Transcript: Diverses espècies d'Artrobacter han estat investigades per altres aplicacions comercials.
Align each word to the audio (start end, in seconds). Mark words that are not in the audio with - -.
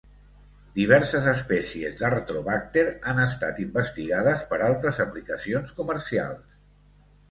Diverses 0.79 1.27
espècies 1.31 1.99
d'Artrobacter 1.99 2.87
han 3.13 3.23
estat 3.29 3.63
investigades 3.69 4.51
per 4.55 4.63
altres 4.73 5.07
aplicacions 5.09 5.81
comercials. 5.83 6.63